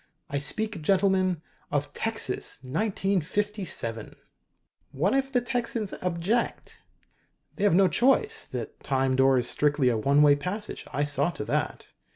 [0.31, 4.15] "I speak, gentlemen, of Texas, 1957!"
[4.93, 6.81] "What if the Texans object?"
[7.55, 8.45] "They have no choice.
[8.45, 10.87] The Time Door is strictly a one way passage.
[10.91, 11.91] I saw to that.